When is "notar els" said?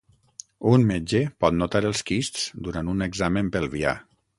1.59-2.03